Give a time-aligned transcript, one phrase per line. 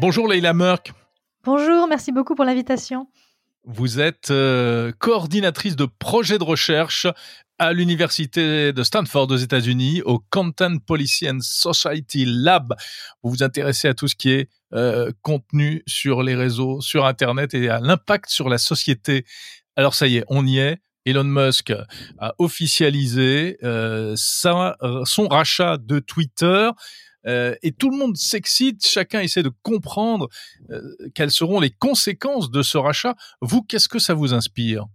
[0.00, 0.92] Bonjour Leila Merck.
[1.44, 3.06] Bonjour, merci beaucoup pour l'invitation.
[3.64, 7.06] Vous êtes euh, coordinatrice de projet de recherche
[7.58, 12.74] à l'université de Stanford aux États-Unis, au Content Policy and Society Lab.
[13.22, 17.54] Vous vous intéressez à tout ce qui est euh, contenu sur les réseaux, sur Internet
[17.54, 19.26] et à l'impact sur la société.
[19.76, 20.80] Alors ça y est, on y est.
[21.10, 21.72] Elon Musk
[22.18, 26.70] a officialisé euh, son rachat de Twitter.
[27.26, 30.28] Euh, et tout le monde s'excite, chacun essaie de comprendre
[30.70, 30.80] euh,
[31.14, 33.14] quelles seront les conséquences de ce rachat.
[33.42, 34.86] Vous, qu'est-ce que ça vous inspire?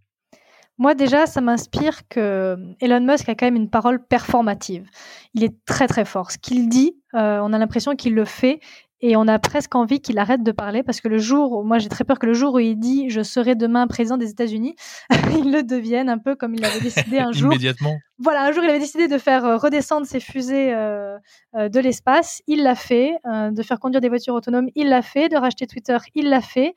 [0.78, 4.86] Moi déjà, ça m'inspire que Elon Musk a quand même une parole performative.
[5.34, 6.32] Il est très très fort.
[6.32, 8.60] Ce qu'il dit, on a l'impression qu'il le fait
[9.02, 11.90] et on a presque envie qu'il arrête de parler parce que le jour, moi j'ai
[11.90, 14.76] très peur que le jour où il dit je serai demain président des États-Unis,
[15.38, 17.52] il le devienne un peu comme il avait décidé un jour.
[17.52, 17.96] Immédiatement.
[18.18, 21.18] Voilà, un jour il avait décidé de faire euh, redescendre ses fusées euh,
[21.56, 25.28] euh, de l'espace, il l'a fait, de faire conduire des voitures autonomes, il l'a fait,
[25.28, 26.76] de racheter Twitter, il l'a fait.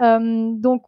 [0.00, 0.82] donc,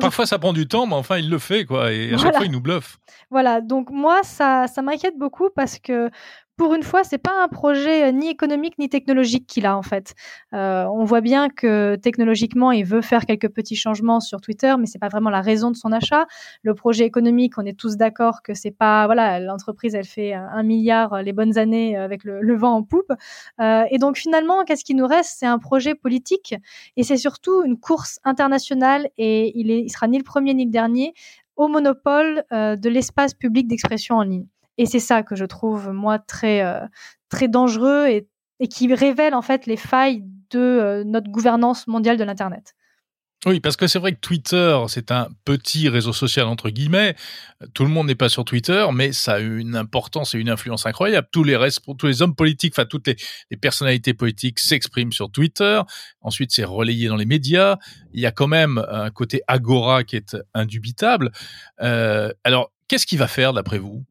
[0.00, 2.46] parfois ça prend du temps, mais enfin il le fait quoi, et à chaque fois
[2.46, 2.98] il nous bluffe.
[3.30, 6.10] Voilà, donc moi ça, ça m'inquiète beaucoup parce que
[6.60, 9.80] pour une fois, c'est pas un projet euh, ni économique ni technologique qu'il a en
[9.80, 10.12] fait.
[10.52, 14.84] Euh, on voit bien que technologiquement, il veut faire quelques petits changements sur Twitter, mais
[14.84, 16.26] c'est pas vraiment la raison de son achat.
[16.62, 20.62] Le projet économique, on est tous d'accord que c'est pas voilà, l'entreprise elle fait un
[20.62, 23.10] milliard euh, les bonnes années avec le, vent en poupe.
[23.58, 25.36] et donc finalement, qu'est-ce qui nous reste?
[25.38, 26.54] C'est un projet politique
[26.98, 30.66] et c'est surtout une course internationale et il, est, il sera ni le premier ni
[30.66, 31.14] le dernier
[31.56, 34.46] au monopole de l'espace public d'expression en ligne.
[34.80, 36.80] Et c'est ça que je trouve, moi, très, euh,
[37.28, 38.26] très dangereux et,
[38.68, 42.74] qui révèle, en fait, les failles de euh, notre gouvernance mondiale de l'Internet.
[43.44, 47.14] Oui, parce que c'est vrai que Twitter, c'est un petit réseau social entre guillemets.
[47.74, 50.86] Tout le monde n'est pas sur Twitter, mais ça a une importance et une influence
[50.86, 51.28] incroyable.
[51.30, 55.80] Tous les hommes politiques, enfin toutes les, personnalités politiques s'expriment sur Twitter.
[56.22, 57.76] Ensuite, c'est relayé dans les médias.
[58.14, 61.32] Il y a quand même un côté agora qui est indubitable.
[61.82, 64.04] Euh, alors, qu'est-ce qu'il va faire d'après vous?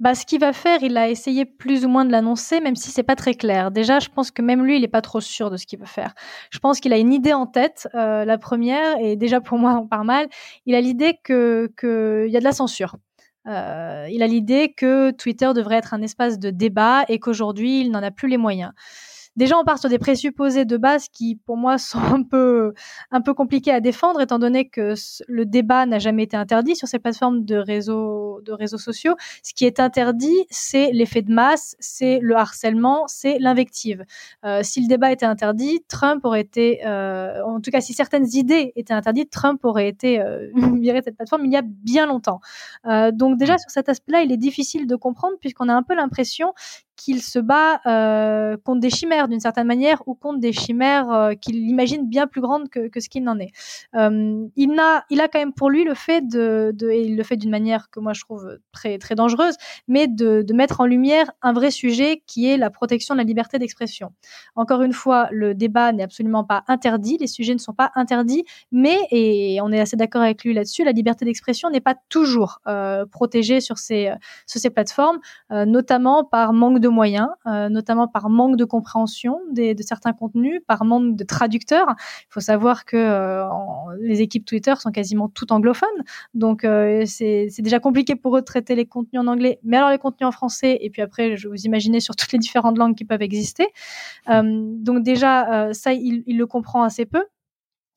[0.00, 2.90] Bah, ce qu'il va faire, il a essayé plus ou moins de l'annoncer, même si
[2.90, 3.70] c'est pas très clair.
[3.72, 5.86] Déjà, je pense que même lui, il est pas trop sûr de ce qu'il veut
[5.86, 6.14] faire.
[6.50, 7.88] Je pense qu'il a une idée en tête.
[7.94, 10.28] Euh, la première, et déjà pour moi, on part mal.
[10.66, 12.96] Il a l'idée que qu'il y a de la censure.
[13.48, 17.90] Euh, il a l'idée que Twitter devrait être un espace de débat et qu'aujourd'hui, il
[17.90, 18.72] n'en a plus les moyens
[19.38, 22.74] déjà on part sur des présupposés de base qui pour moi sont un peu
[23.10, 24.94] un peu compliqués à défendre étant donné que
[25.26, 29.14] le débat n'a jamais été interdit sur ces plateformes de réseaux de réseaux sociaux.
[29.42, 34.04] Ce qui est interdit, c'est l'effet de masse, c'est le harcèlement, c'est l'invective.
[34.44, 38.26] Euh, si le débat était interdit, Trump aurait été, euh, en tout cas si certaines
[38.32, 40.48] idées étaient interdites, Trump aurait été euh,
[40.80, 42.40] viré de cette plateforme il y a bien longtemps.
[43.12, 46.52] Donc déjà sur cet aspect-là, il est difficile de comprendre puisqu'on a un peu l'impression
[46.96, 47.78] qu'il se bat
[48.64, 52.40] contre des chimères d'une certaine manière ou contre des chimères euh, qu'il imagine bien plus
[52.40, 53.52] grandes que, ce qu'il n'en est.
[53.94, 57.50] Euh, il, a, quand même pour lui le fait de, et il le fait d'une
[57.50, 59.54] manière que moi je trouve très, très dangereuse,
[59.86, 63.60] mais de, mettre en lumière un vrai sujet qui est la protection de la liberté
[63.60, 64.10] d'expression.
[64.56, 68.44] Encore une fois, le débat n'est absolument pas interdit, les sujets ne sont pas interdits,
[68.72, 72.60] mais, et on est assez d'accord avec lui là-dessus, la liberté d'expression n'est pas toujours
[72.66, 74.10] euh, protégée sur ces,
[74.46, 79.07] sur ces plateformes, notamment par manque de moyens, notamment par manque de compréhension
[79.52, 81.86] des, de certains contenus, par manque de traducteurs.
[81.98, 83.44] Il faut savoir que euh,
[84.00, 85.88] les équipes Twitter sont quasiment toutes anglophones,
[86.34, 89.90] donc euh, c'est déjà compliqué pour eux de traiter les contenus en anglais, mais alors
[89.90, 92.94] les contenus en français, et puis après, je vous imaginez sur toutes les différentes langues
[92.94, 93.66] qui peuvent exister.
[94.28, 97.24] donc déjà, ça, il, il le comprend assez peu.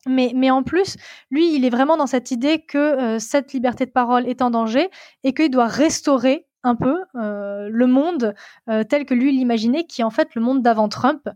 [0.08, 0.98] Mais, mais, en plus,
[1.30, 4.90] lui, il est vraiment dans cette idée que cette liberté de parole est en danger
[5.24, 8.36] et qu'il doit restaurer un peu euh, le monde
[8.70, 11.28] euh, tel que lui l'imaginait, qui est en fait le monde d'avant Trump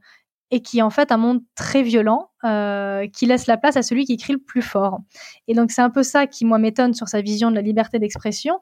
[0.52, 3.82] et qui est en fait un monde très violent euh, qui laisse la place à
[3.82, 5.00] celui qui crie le plus fort.
[5.48, 7.98] Et donc c'est un peu ça qui moi m'étonne sur sa vision de la liberté
[7.98, 8.60] d'expression,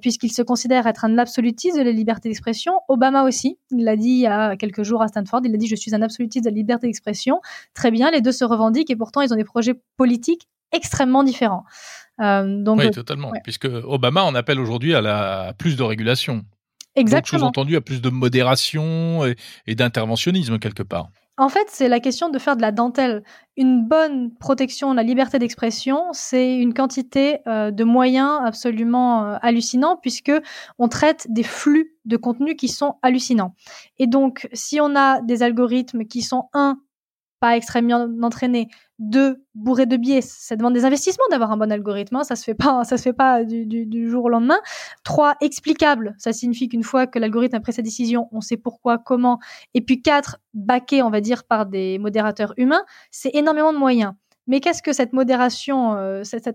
[0.00, 2.74] puisqu'il se considère être un absolutiste de la liberté d'expression.
[2.88, 5.66] Obama aussi, il l'a dit il y a quelques jours à Stanford, il a dit
[5.66, 7.40] je suis un absolutiste de la liberté d'expression.
[7.74, 11.64] Très bien, les deux se revendiquent et pourtant ils ont des projets politiques extrêmement différents.
[12.20, 13.32] Euh, donc, oui, totalement.
[13.42, 16.44] Puisque Obama en appelle aujourd'hui à la plus de régulation.
[16.96, 17.40] Exactement.
[17.40, 19.24] sous-entendu à plus de modération
[19.66, 21.08] et, d'interventionnisme quelque part.
[21.36, 23.24] En fait, c'est la question de faire de la dentelle.
[23.56, 29.36] Une bonne protection de la liberté d'expression, c'est une quantité euh, de moyens absolument euh,
[29.42, 30.30] hallucinants puisque
[30.78, 33.56] on traite des flux de contenu qui sont hallucinants.
[33.98, 36.78] Et donc, si on a des algorithmes qui sont un
[37.44, 38.68] pas extrêmement entraîné,
[38.98, 42.44] deux, bourré de biais, ça demande des investissements d'avoir un bon algorithme, hein, ça se
[42.44, 44.56] fait pas, ça se fait pas du, jour au lendemain.
[45.02, 48.96] Trois, explicable, ça signifie qu'une fois que l'algorithme a pris sa décision, on sait pourquoi,
[48.96, 49.40] comment.
[49.74, 54.14] Et puis quatre, baqué, on va dire, par des modérateurs humains, c'est énormément de moyens.
[54.46, 56.48] Mais qu'est-ce que cette modération, euh, cette,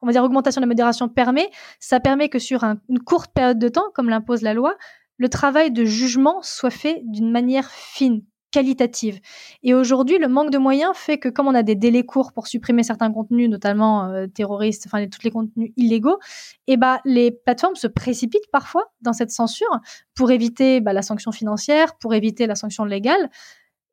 [0.00, 1.50] on va dire augmentation de la modération permet?
[1.80, 4.76] Ça permet que sur une courte période de temps, comme l'impose la loi,
[5.16, 8.22] le travail de jugement soit fait d'une manière fine,
[8.56, 9.20] qualitative.
[9.62, 12.46] Et aujourd'hui, le manque de moyens fait que comme on a des délais courts pour
[12.46, 16.18] supprimer certains contenus, notamment euh, terroristes, enfin tous les contenus illégaux,
[16.66, 19.78] eh bah, les plateformes se précipitent parfois dans cette censure
[20.14, 23.28] pour éviter bah, la sanction financière, pour éviter la sanction légale.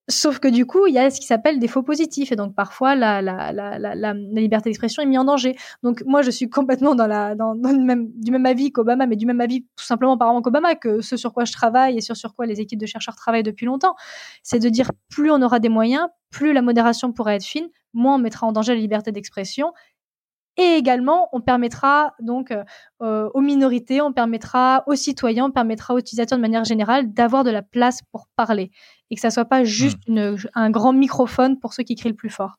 [0.10, 2.34] Sauf que du coup, il y a ce qui s'appelle des faux positifs.
[2.34, 3.22] Et donc, parfois, la,
[4.34, 5.56] liberté d'expression est mise en danger.
[5.82, 9.26] Donc, moi, je suis complètement dans la, dans, même, du même avis qu'Obama, mais du
[9.26, 12.18] même avis tout simplement par rapport qu'Obama, que ce sur quoi je travaille et sur,
[12.18, 13.96] sur quoi les équipes de chercheurs travaillent depuis longtemps.
[14.44, 18.16] C'est de dire plus on aura des moyens, plus la modération pourra être fine, moins
[18.16, 19.72] on mettra en danger la liberté d'expression
[20.58, 22.64] et également, on permettra donc euh,
[23.02, 27.44] euh, aux minorités, on permettra aux citoyens, on permettra aux utilisateurs de manière générale d'avoir
[27.44, 28.72] de la place pour parler
[29.10, 30.36] et que ça soit pas juste mmh.
[30.54, 32.58] un grand microphone pour ceux qui crient le plus fort.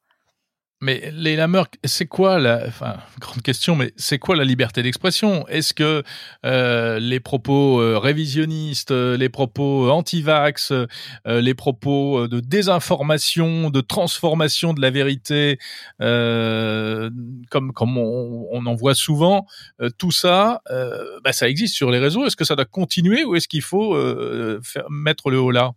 [0.85, 5.49] Mais les Murk, c'est quoi la, enfin, grande question, mais c'est quoi la liberté d'expression?
[5.49, 6.03] Est-ce que
[6.45, 10.75] euh, les propos euh, révisionnistes, euh, les propos anti-vax,
[11.25, 15.59] les propos de désinformation, de transformation de la vérité,
[15.99, 19.47] comme comme on, en voit souvent,
[19.97, 20.61] tout ça,
[21.25, 22.27] bah, ça existe sur les réseaux.
[22.27, 23.97] Est-ce que ça doit continuer ou est-ce qu'il faut
[24.91, 25.73] mettre le haut là?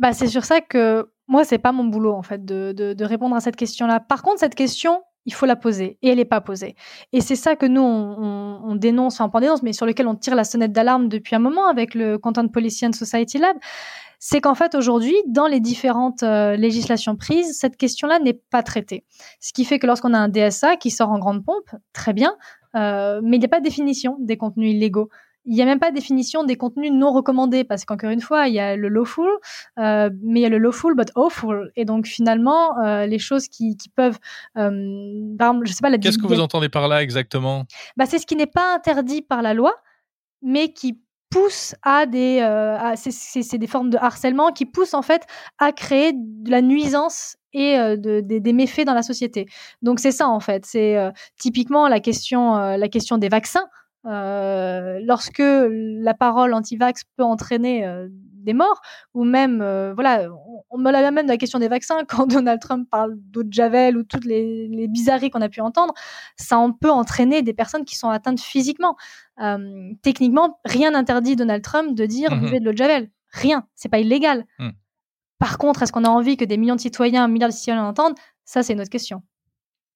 [0.00, 3.34] Bah, c'est sur ça que moi, c'est pas mon boulot en fait de, de, répondre
[3.34, 4.00] à cette question-là.
[4.00, 6.76] Par contre, cette question, il faut la poser et elle n'est pas posée.
[7.14, 10.34] Et c'est ça que nous on, on, dénonce, enfin pas mais sur lequel on tire
[10.34, 13.56] la sonnette d'alarme depuis un moment avec le Content Policy and Society Lab,
[14.18, 19.04] c'est qu'en fait aujourd'hui, dans les différentes euh, législations prises, cette question-là n'est pas traitée.
[19.40, 22.36] Ce qui fait que lorsqu'on a un DSA qui sort en grande pompe, très bien,
[22.76, 25.08] euh, mais il n'y a pas de définition des contenus illégaux.
[25.44, 28.46] Il n'y a même pas de définition des contenus non recommandés parce qu'encore une fois,
[28.46, 29.28] il y a le lawful,
[29.78, 31.72] euh, mais il y a le lawful but awful.
[31.74, 34.18] Et donc finalement, euh, les choses qui, qui peuvent,
[34.56, 34.70] euh,
[35.64, 35.98] je sais pas la.
[35.98, 37.64] Qu'est-ce que vous entendez par là exactement?
[37.96, 39.74] Bah, c'est ce qui n'est pas interdit par la loi,
[40.42, 41.00] mais qui
[41.30, 42.46] pousse à des,
[42.96, 45.22] c'est des formes de harcèlement qui poussent en fait
[45.58, 49.46] à créer de la nuisance et de, des méfaits dans la société.
[49.80, 50.66] Donc c'est ça en fait.
[50.66, 50.98] C'est
[51.40, 53.64] typiquement la question, la question des vaccins.
[54.04, 58.80] Euh, lorsque la parole anti-vax peut entraîner euh, des morts,
[59.14, 60.28] ou même, euh, voilà,
[60.70, 63.96] on, me l'a même la question des vaccins, quand Donald Trump parle d'eau de Javel
[63.96, 65.94] ou toutes les, les bizarreries qu'on a pu entendre,
[66.36, 68.96] ça en peut entraîner des personnes qui sont atteintes physiquement.
[70.02, 73.10] techniquement, rien n'interdit Donald Trump de dire mmh buvez de l'eau de Javel.
[73.32, 74.44] Rien, c'est pas illégal.
[74.58, 74.70] Mmh.
[75.38, 78.14] Par contre, est-ce qu'on a envie que des millions de citoyens, milliards de citoyens l'entendent?
[78.44, 79.22] Ça, c'est une autre question.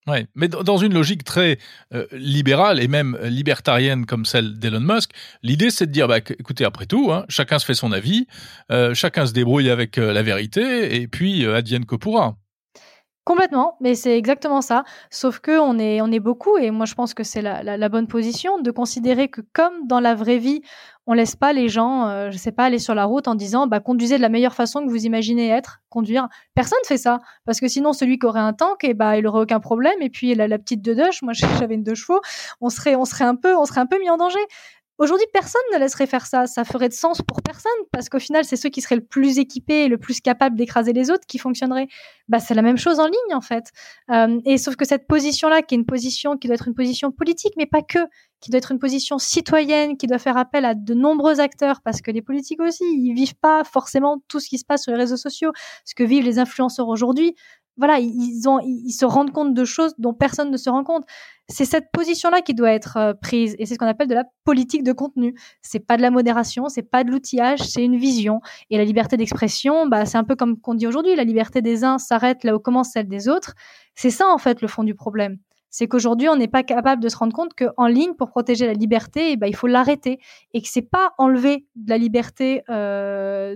[0.07, 1.59] Ouais, mais dans une logique très
[1.93, 5.11] euh, libérale et même euh, libertarienne comme celle d'Elon Musk,
[5.43, 8.25] l'idée c'est de dire, bah, écoutez, après tout, hein, chacun se fait son avis,
[8.71, 11.97] euh, chacun se débrouille avec la vérité, et puis advienne que.
[13.27, 14.85] Complètement, mais c'est exactement ça.
[15.09, 17.89] Sauf que on est, on est beaucoup, et moi je pense que c'est la, la,
[17.89, 20.61] bonne position de considérer que comme dans la vraie vie,
[21.07, 23.67] on laisse pas les gens, euh, je sais pas, aller sur la route en disant,
[23.67, 26.29] bah conduisez de la meilleure façon que vous imaginez être, conduire.
[26.55, 29.27] Personne fait ça, parce que sinon celui qui aurait un tank, et eh bah il
[29.27, 30.01] aurait aucun problème.
[30.01, 32.21] Et puis la, la petite de Dush, moi j'avais une deux chevaux,
[32.61, 34.39] on serait, on serait un peu, on serait un peu mis en danger.
[34.99, 36.47] Aujourd'hui, personne ne laisserait faire ça.
[36.47, 39.37] Ça ferait de sens pour personne parce qu'au final, c'est ceux qui seraient le plus
[39.37, 41.87] équipés et le plus capables d'écraser les autres qui fonctionneraient.
[42.27, 43.71] Bah, c'est la même chose en ligne en fait.
[44.11, 47.11] Euh, et sauf que cette position-là, qui est une position qui doit être une position
[47.11, 47.99] politique, mais pas que,
[48.41, 52.01] qui doit être une position citoyenne, qui doit faire appel à de nombreux acteurs, parce
[52.01, 54.97] que les politiques aussi, ils vivent pas forcément tout ce qui se passe sur les
[54.97, 55.51] réseaux sociaux,
[55.85, 57.35] ce que vivent les influenceurs aujourd'hui
[57.77, 61.05] voilà, ils, ont, ils se rendent compte de choses dont personne ne se rend compte.
[61.49, 64.25] C'est cette position-là qui doit être euh, prise, et c'est ce qu'on appelle de la
[64.43, 65.35] politique de contenu.
[65.61, 68.41] C'est pas de la modération, c'est pas de l'outillage, c'est une vision.
[68.69, 71.83] Et la liberté d'expression, bah, c'est un peu comme qu'on dit aujourd'hui, la liberté des
[71.83, 73.53] uns s'arrête là où commence celle des autres.
[73.95, 75.37] C'est ça en fait le fond du problème.
[75.69, 78.73] C'est qu'aujourd'hui, on n'est pas capable de se rendre compte qu'en ligne, pour protéger la
[78.73, 80.19] liberté, eh ben, il faut l'arrêter,
[80.53, 83.55] et que c'est pas enlever de la liberté euh,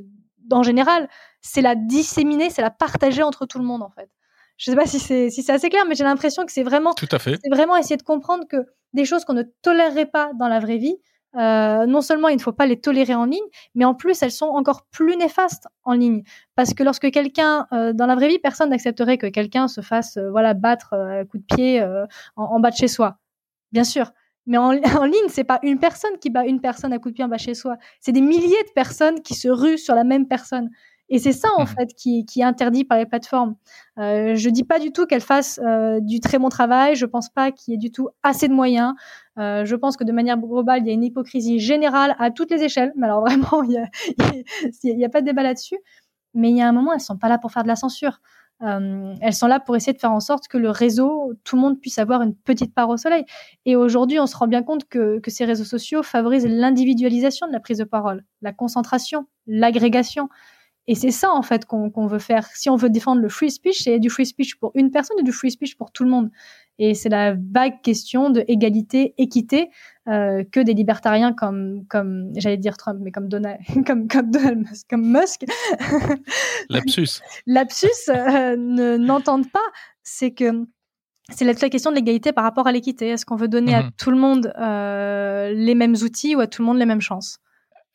[0.50, 1.08] en général,
[1.42, 4.10] c'est la disséminer, c'est la partager entre tout le monde en fait.
[4.58, 6.94] Je sais pas si c'est si c'est assez clair, mais j'ai l'impression que c'est vraiment
[6.94, 7.40] tout à fait.
[7.44, 8.58] C'est vraiment essayer de comprendre que
[8.94, 10.98] des choses qu'on ne tolérerait pas dans la vraie vie,
[11.38, 13.40] euh, non seulement il ne faut pas les tolérer en ligne,
[13.74, 16.24] mais en plus elles sont encore plus néfastes en ligne.
[16.56, 20.18] Parce que lorsque quelqu'un, euh, dans la vraie vie, personne n'accepterait que quelqu'un se fasse
[20.18, 23.18] euh, voilà battre à coup de pied en, en, bas de chez soi.
[23.72, 24.12] Bien sûr.
[24.48, 24.72] Mais en,
[25.04, 27.28] en ligne, c'est pas une personne qui bat une personne à coup de pied en
[27.28, 27.78] bas chez soi.
[28.00, 30.70] C'est des milliers de personnes qui se ruent sur la même personne.
[31.14, 31.68] Et c'est ça, en Mhm.
[31.68, 33.56] fait, qui, qui est interdit par les plateformes.
[34.00, 36.96] Euh, je dis pas du tout qu'elles fassent euh, du très bon travail.
[36.96, 38.94] Je pense pas qu'il y ait du tout assez de moyens.
[39.38, 42.50] Euh, je pense que de manière globale, il y a une hypocrisie générale à toutes
[42.52, 42.94] les échelles.
[42.96, 45.78] Mais alors vraiment, il y a, a pas de débat là-dessus.
[46.34, 48.22] Mais il y a un moment, elles sont pas là pour faire de la censure.
[48.64, 51.62] Euh, elles sont là pour essayer de faire en sorte que le réseau, tout le
[51.62, 53.26] monde puisse avoir une petite part au soleil.
[53.66, 57.52] Et aujourd'hui, on se rend bien compte que, que ces réseaux sociaux favorisent l'individualisation de
[57.52, 60.30] la prise de parole, la concentration, l'agrégation.
[60.88, 62.48] Et c'est ça, en fait, qu'on veut faire.
[62.56, 65.24] Si on veut défendre le free speech, c'est du free speech pour une personne et
[65.24, 66.32] du free speech pour tout le monde.
[66.80, 69.70] Et c'est la vague question de égalité, équité,
[70.08, 74.60] euh, que des libertariens comme, comme j'allais dire Trump, mais comme Donald, comme, comme Donald
[74.70, 75.46] Musk, comme Musk,
[76.70, 77.22] Lapsus.
[77.46, 79.60] lapsus, euh, ne- n'entendent pas.
[80.04, 80.66] C'est que
[81.30, 83.10] c'est la, question de l'égalité par rapport à l'équité.
[83.10, 83.92] Est-ce qu'on veut donner à Mhm.
[83.98, 87.38] tout le monde euh, les mêmes outils ou à tout le monde les mêmes chances?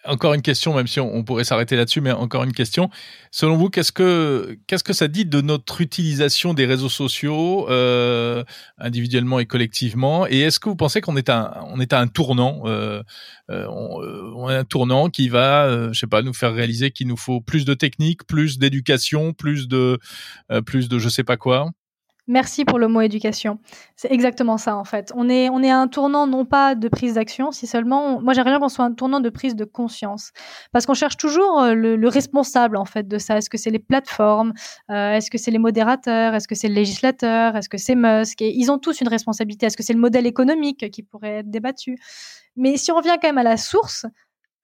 [0.07, 2.91] Encore une question, même si on, pourrait s'arrêter là-dessus, mais encore une question.
[3.31, 8.45] Selon vous, qu'est-ce que qu'est-ce que ça dit de notre utilisation des réseaux sociaux euh,
[8.79, 10.27] individuellement et collectivement?
[10.29, 13.03] Et est-ce que vous pensez qu'on est à on est à un tournant euh,
[13.51, 16.91] euh, on, euh, on un tournant qui va, euh, je sais pas, nous faire réaliser
[16.91, 19.99] qu'il nous faut plus de technique, plus d'éducation, plus de
[20.65, 21.71] plus de je sais pas quoi?
[22.28, 23.61] Merci pour le mot éducation.
[23.95, 25.12] C'est exactement ça en fait.
[25.14, 28.33] On est on est à un tournant non pas de prise d'action, si seulement moi
[28.33, 30.33] j'aimerais bien qu'on soit un tournant de prise de conscience,
[30.73, 33.37] parce qu'on cherche toujours euh, le, le responsable en fait de ça.
[33.38, 34.54] Est-ce que c'est les plateformes
[34.90, 38.42] Euh, Est-ce que c'est les modérateurs Est-ce que c'est le législateur Est-ce que c'est Musk?
[38.42, 39.66] Et ils ont tous une responsabilité.
[39.66, 41.97] Est-ce que c'est le modèle économique qui pourrait être débattu?
[42.56, 44.04] Mais si on revient quand même à la source,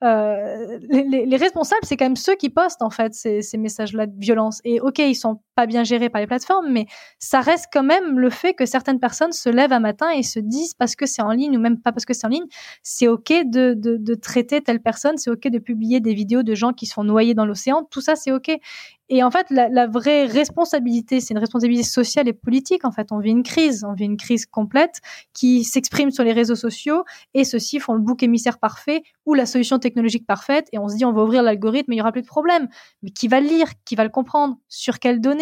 [0.04, 3.57] euh, les, les- les responsables, c'est quand même ceux qui postent en fait ces, ces
[3.57, 4.61] messages-là de violence.
[4.64, 6.87] Et ok, ils sont pas bien gérés par les plateformes, mais
[7.19, 10.39] ça reste quand même le fait que certaines personnes se lèvent un matin et se
[10.39, 12.47] disent parce que c'est en ligne ou même pas parce que c'est en ligne,
[12.83, 16.73] c'est ok de, de, traiter telle personne, c'est ok de publier des vidéos de gens
[16.73, 18.51] qui sont noyés dans l'océan, tout ça c'est ok.
[19.15, 22.87] Et en fait, la, la vraie responsabilité, c'est une responsabilité sociale et politique.
[22.87, 25.01] En fait, on vit une crise, on vit une crise complète
[25.35, 27.05] qui s'exprime sur les réseaux sociaux
[27.35, 30.97] et ceux-ci font le bouc émissaire parfait ou la solution technologique parfaite et on se
[30.97, 32.69] dit on va ouvrir l'algorithme et il y aura plus de problème.
[33.03, 35.42] Mais qui va le lire, qui va le comprendre, sur quelles données?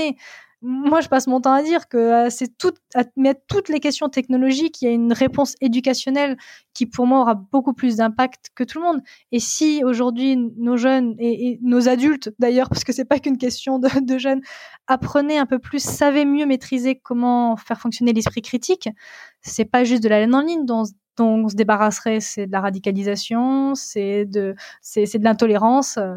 [0.63, 3.81] Moi, je passe mon temps à dire que euh, c'est tout, à mettre toutes les
[3.81, 6.37] questions technologiques, il y a une réponse éducationnelle
[6.75, 9.01] qui, pour moi, aura beaucoup plus d'impact que tout le monde.
[9.33, 13.39] Et si aujourd'hui nos jeunes et, et nos adultes, d'ailleurs, parce que c'est pas qu'une
[13.39, 14.43] question de, de jeunes,
[14.87, 18.91] apprenaient un peu plus, savaient mieux maîtriser comment faire fonctionner l'esprit critique,
[19.41, 20.83] c'est pas juste de la laine en ligne dont,
[21.17, 25.97] dont on se débarrasserait, c'est de la radicalisation, c'est de, c'est, c'est de l'intolérance.
[25.97, 26.17] euh,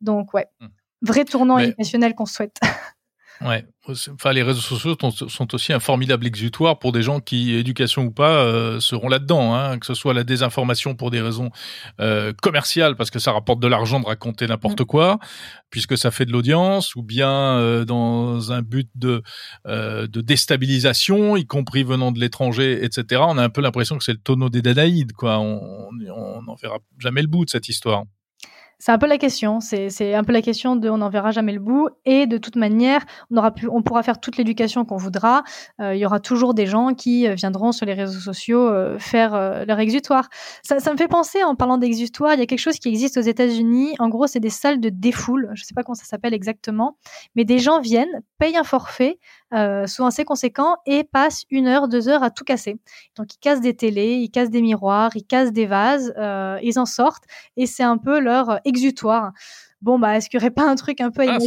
[0.00, 0.66] donc, ouais, Hmm.
[1.02, 2.60] vrai tournant Mais- éducationnel qu'on souhaite.
[3.42, 3.64] Ouais.
[3.88, 8.10] Enfin, les réseaux sociaux sont, aussi un formidable exutoire pour des gens qui, éducation ou
[8.10, 9.54] pas, euh, seront là-dedans.
[9.54, 11.50] Hein, que ce soit la désinformation pour des raisons
[12.00, 15.18] euh, commerciales, parce que ça rapporte de l'argent de raconter n'importe quoi,
[15.70, 19.22] puisque ça fait de l'audience, ou bien euh, dans un but de,
[19.66, 23.22] euh, de déstabilisation, y compris venant de l'étranger, etc.
[23.26, 25.12] On a un peu l'impression que c'est le tonneau des Danaïdes.
[25.12, 25.38] Quoi.
[25.38, 28.04] On n'en verra jamais le bout de cette histoire.
[28.80, 29.60] C'est un peu la question.
[29.60, 31.90] C'est un peu la question de on n'en verra jamais le bout.
[32.06, 35.44] Et de toute manière, on aura pu, on pourra faire toute l'éducation qu'on voudra.
[35.82, 38.98] Euh, il y aura toujours des gens qui euh, viendront sur les réseaux sociaux euh,
[38.98, 39.32] faire
[39.66, 40.30] leur exutoire.
[40.62, 43.22] Ça, me fait penser, en parlant d'exutoire, il y a quelque chose qui existe aux
[43.22, 43.96] États-Unis.
[43.98, 45.50] En gros, c'est des salles de défoule.
[45.52, 46.96] Je sais pas comment ça s'appelle exactement,
[47.34, 49.18] mais des gens viennent, payent un forfait,
[49.52, 52.78] souvent assez conséquent, et passent une heure, deux heures à tout casser.
[53.16, 56.14] Donc, ils cassent des télés, ils cassent des miroirs, ils cassent des vases,
[56.62, 57.24] ils en sortent,
[57.56, 59.32] et c'est un peu leur exutoire.
[59.82, 61.38] Bon, bah, est-ce qu'il n'y aurait pas un truc un peu à Ah,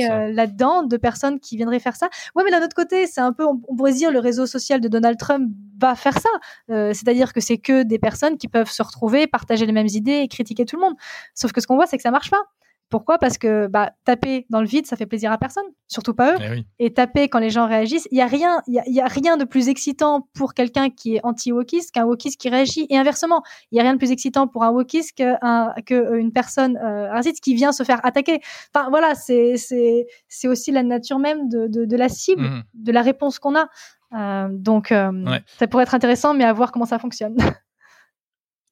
[0.00, 0.14] ça.
[0.20, 2.08] euh, là-dedans de personnes qui viendraient faire ça?
[2.36, 4.80] Ouais, mais d'un autre côté, c'est un peu, on, on pourrait dire, le réseau social
[4.80, 6.28] de Donald Trump va faire ça.
[6.70, 10.20] Euh, C'est-à-dire que c'est que des personnes qui peuvent se retrouver, partager les mêmes idées
[10.22, 10.94] et critiquer tout le monde.
[11.34, 12.42] Sauf que ce qu'on voit, c'est que ça marche pas.
[12.90, 13.18] Pourquoi?
[13.18, 16.36] Parce que bah, taper dans le vide, ça fait plaisir à personne, surtout pas eux.
[16.40, 16.66] Eh oui.
[16.80, 19.06] Et taper quand les gens réagissent, il y a rien, il y a, y a
[19.06, 22.86] rien de plus excitant pour quelqu'un qui est anti-wokiste qu'un wokiste qui réagit.
[22.90, 26.76] Et inversement, il y a rien de plus excitant pour un wokiste qu'un qu'une personne
[26.78, 28.40] euh, raciste qui vient se faire attaquer.
[28.74, 32.62] Enfin voilà, c'est c'est c'est aussi la nature même de de, de la cible, Mhm.
[32.74, 33.68] de la réponse qu'on a.
[34.12, 35.40] Euh, donc euh, Ouais.
[35.58, 37.36] ça pourrait être intéressant, mais à voir comment ça fonctionne.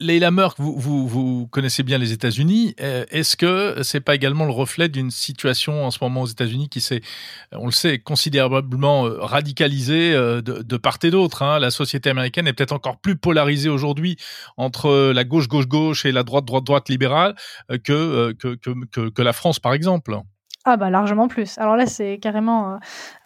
[0.00, 2.76] Leila Merck, vous, vous, vous connaissez bien les États-Unis.
[2.80, 6.68] Euh, Est-ce que c'est pas également le reflet d'une situation en ce moment aux États-Unis
[6.68, 7.00] qui s'est,
[7.50, 11.58] on le sait, considérablement euh, radicalisée euh, de, part et d'autre hein?
[11.58, 14.16] La société américaine est peut-être encore plus polarisée aujourd'hui
[14.56, 17.34] entre la gauche gauche gauche et la droite droite droite libérale
[17.72, 20.16] euh, euh, que, que, que que la France par exemple.
[20.70, 21.56] Ah bah largement plus.
[21.56, 22.76] Alors là, c'est carrément euh,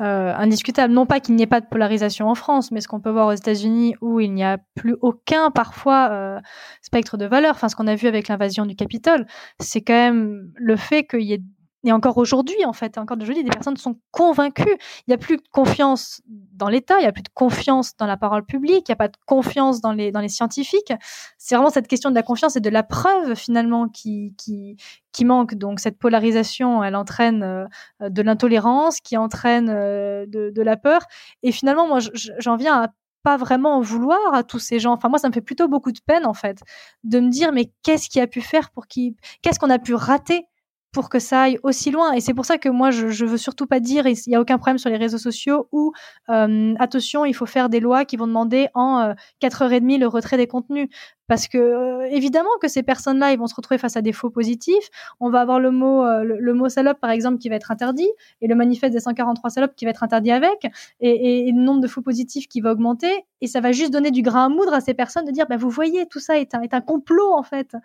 [0.00, 0.94] euh, indiscutable.
[0.94, 3.26] Non pas qu'il n'y ait pas de polarisation en France, mais ce qu'on peut voir
[3.26, 6.40] aux États-Unis où il n'y a plus aucun parfois euh,
[6.82, 7.56] spectre de valeur.
[7.56, 9.26] Enfin, ce qu'on a vu avec l'invasion du Capitole,
[9.58, 11.42] c'est quand même le fait qu'il y ait
[11.84, 14.76] et encore aujourd'hui, en fait, encore aujourd'hui, des personnes sont convaincues.
[15.06, 18.06] Il n'y a plus de confiance dans l'État, il n'y a plus de confiance dans
[18.06, 20.92] la parole publique, il n'y a pas de confiance dans les, dans les scientifiques.
[21.38, 24.76] C'est vraiment cette question de la confiance et de la preuve, finalement, qui, qui,
[25.12, 25.54] qui manque.
[25.54, 27.66] Donc, cette polarisation, elle entraîne euh,
[28.08, 31.02] de l'intolérance, qui entraîne euh, de, la peur.
[31.42, 31.98] Et finalement, moi,
[32.38, 32.88] j'en viens à
[33.22, 34.92] pas vraiment en vouloir à tous ces gens.
[34.92, 36.60] Enfin, moi, ça me fait plutôt beaucoup de peine, en fait,
[37.04, 39.94] de me dire, mais qu'est-ce qui a pu faire pour qui, qu'est-ce qu'on a pu
[39.94, 40.46] rater?
[40.92, 42.12] Pour que ça aille aussi loin.
[42.12, 44.40] Et c'est pour ça que moi, je, je veux surtout pas dire, il n'y a
[44.40, 45.92] aucun problème sur les réseaux sociaux, ou
[46.28, 50.36] euh, attention, il faut faire des lois qui vont demander en euh, 4h30 le retrait
[50.36, 50.88] des contenus.
[51.32, 54.28] Parce que euh, évidemment que ces personnes-là, ils vont se retrouver face à des faux
[54.28, 54.90] positifs.
[55.18, 58.10] On va avoir le mot, euh, le, mot salope par exemple qui va être interdit,
[58.42, 60.66] et le manifeste des 143 salopes qui va être interdit avec,
[61.00, 63.10] et, le nombre de faux positifs qui va augmenter.
[63.40, 65.56] Et ça va juste donner du grain à moudre à ces personnes de dire, bah,
[65.56, 67.76] vous voyez, tout ça est un, est un complot en fait.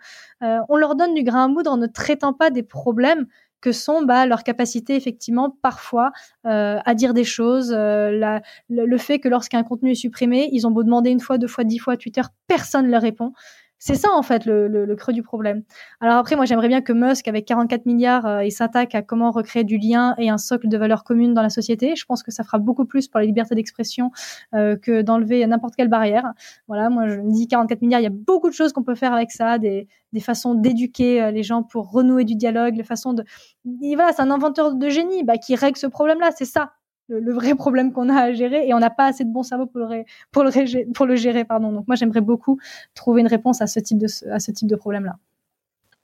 [0.42, 3.24] Euh, on leur donne du grain à moudre en ne traitant pas des problèmes
[3.60, 6.12] que sont bah, leur capacité effectivement parfois
[6.46, 10.70] euh, à dire des choses, euh, le, fait que lorsqu'un contenu est supprimé, ils ont
[10.70, 13.32] beau demander une fois, deux fois, dix fois à Twitter, personne ne leur répond.
[13.78, 15.62] C'est ça en fait le, creux du problème.
[16.00, 19.30] Alors après, moi j'aimerais bien que Musk, avec 44 milliards, euh, il s'attaque à comment
[19.30, 21.94] recréer du lien et un socle de valeurs communes dans la société.
[21.94, 24.10] Je pense que ça fera beaucoup plus pour la liberté d'expression
[24.54, 26.32] euh, que d'enlever n'importe quelle barrière.
[26.66, 28.96] Voilà, moi je me dis 44 milliards, il y a beaucoup de choses qu'on peut
[28.96, 29.86] faire avec ça, des,
[30.20, 33.24] façons d'éduquer euh, les gens pour renouer du dialogue, les façons de...
[33.64, 36.72] Voilà, c'est un inventeur de génie bah, qui règle ce problème-là, c'est ça
[37.08, 39.66] le, vrai problème qu'on a à gérer et on n'a pas assez de bon cerveau
[39.66, 41.44] pour le, pour le, pour le gérer.
[41.44, 41.72] Pardon.
[41.72, 42.58] Donc moi, j'aimerais beaucoup
[42.94, 45.16] trouver une réponse à ce type de, à ce type de problème-là.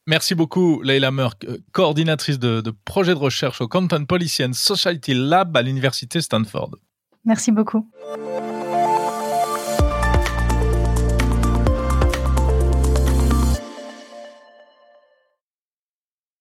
[0.07, 4.53] Merci beaucoup, Leila Merck, euh, coordinatrice de, de projet de recherche au Content Policy and
[4.53, 6.77] Society Lab à l'Université Stanford.
[7.25, 7.89] Merci beaucoup.